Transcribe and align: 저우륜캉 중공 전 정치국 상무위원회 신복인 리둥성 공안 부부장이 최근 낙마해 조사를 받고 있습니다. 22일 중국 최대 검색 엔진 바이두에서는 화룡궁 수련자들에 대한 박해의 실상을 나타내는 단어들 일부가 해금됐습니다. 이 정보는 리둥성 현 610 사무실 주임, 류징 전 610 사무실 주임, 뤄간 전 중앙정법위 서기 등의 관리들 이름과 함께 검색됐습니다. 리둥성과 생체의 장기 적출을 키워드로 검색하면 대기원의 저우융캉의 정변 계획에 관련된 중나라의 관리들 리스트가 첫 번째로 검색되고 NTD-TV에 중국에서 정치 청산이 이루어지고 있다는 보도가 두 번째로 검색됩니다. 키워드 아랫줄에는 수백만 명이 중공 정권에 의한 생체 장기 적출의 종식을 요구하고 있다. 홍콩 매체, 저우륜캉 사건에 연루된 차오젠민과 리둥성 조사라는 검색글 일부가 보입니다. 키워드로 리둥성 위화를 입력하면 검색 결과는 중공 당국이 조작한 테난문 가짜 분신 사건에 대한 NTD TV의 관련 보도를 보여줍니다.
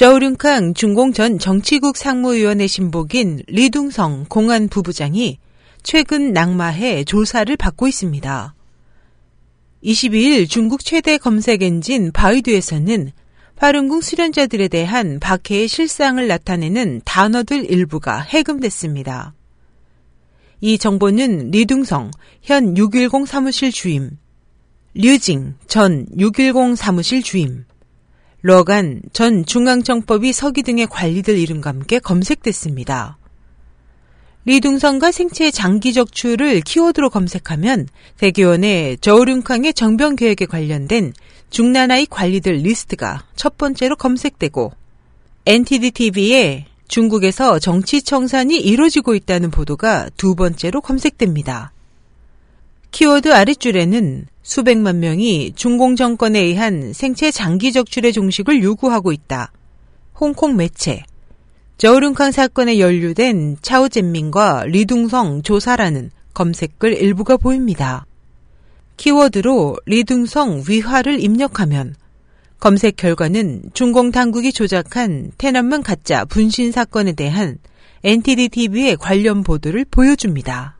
저우륜캉 0.00 0.72
중공 0.72 1.12
전 1.12 1.38
정치국 1.38 1.98
상무위원회 1.98 2.66
신복인 2.66 3.42
리둥성 3.48 4.24
공안 4.30 4.68
부부장이 4.68 5.38
최근 5.82 6.32
낙마해 6.32 7.04
조사를 7.04 7.54
받고 7.58 7.86
있습니다. 7.86 8.54
22일 9.84 10.48
중국 10.48 10.86
최대 10.86 11.18
검색 11.18 11.62
엔진 11.62 12.12
바이두에서는 12.12 13.12
화룡궁 13.56 14.00
수련자들에 14.00 14.68
대한 14.68 15.20
박해의 15.20 15.68
실상을 15.68 16.26
나타내는 16.26 17.02
단어들 17.04 17.70
일부가 17.70 18.20
해금됐습니다. 18.22 19.34
이 20.62 20.78
정보는 20.78 21.50
리둥성 21.50 22.10
현 22.40 22.74
610 22.74 23.28
사무실 23.28 23.70
주임, 23.70 24.16
류징 24.94 25.56
전 25.66 26.06
610 26.16 26.78
사무실 26.78 27.22
주임, 27.22 27.66
뤄간 28.42 29.02
전 29.12 29.44
중앙정법위 29.44 30.32
서기 30.32 30.62
등의 30.62 30.86
관리들 30.86 31.36
이름과 31.38 31.70
함께 31.70 31.98
검색됐습니다. 31.98 33.18
리둥성과 34.46 35.12
생체의 35.12 35.52
장기 35.52 35.92
적출을 35.92 36.62
키워드로 36.62 37.10
검색하면 37.10 37.86
대기원의 38.16 38.98
저우융캉의 38.98 39.74
정변 39.74 40.16
계획에 40.16 40.46
관련된 40.46 41.12
중나라의 41.50 42.06
관리들 42.06 42.54
리스트가 42.54 43.26
첫 43.36 43.58
번째로 43.58 43.96
검색되고 43.96 44.72
NTD-TV에 45.44 46.64
중국에서 46.88 47.58
정치 47.58 48.02
청산이 48.02 48.56
이루어지고 48.56 49.14
있다는 49.14 49.50
보도가 49.50 50.08
두 50.16 50.34
번째로 50.34 50.80
검색됩니다. 50.80 51.72
키워드 52.90 53.32
아랫줄에는 53.32 54.26
수백만 54.42 55.00
명이 55.00 55.52
중공 55.54 55.96
정권에 55.96 56.40
의한 56.40 56.92
생체 56.92 57.30
장기 57.30 57.72
적출의 57.72 58.12
종식을 58.12 58.62
요구하고 58.62 59.12
있다. 59.12 59.52
홍콩 60.18 60.56
매체, 60.56 61.02
저우륜캉 61.78 62.30
사건에 62.32 62.78
연루된 62.78 63.58
차오젠민과 63.62 64.64
리둥성 64.66 65.42
조사라는 65.42 66.10
검색글 66.34 66.94
일부가 66.94 67.36
보입니다. 67.36 68.06
키워드로 68.96 69.76
리둥성 69.86 70.64
위화를 70.68 71.20
입력하면 71.20 71.94
검색 72.58 72.96
결과는 72.96 73.70
중공 73.72 74.10
당국이 74.10 74.52
조작한 74.52 75.32
테난문 75.38 75.82
가짜 75.82 76.26
분신 76.26 76.70
사건에 76.70 77.12
대한 77.12 77.56
NTD 78.04 78.50
TV의 78.50 78.96
관련 78.96 79.42
보도를 79.42 79.86
보여줍니다. 79.90 80.79